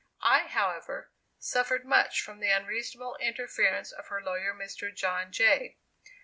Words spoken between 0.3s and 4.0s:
however, suffered much from the unreasonable interference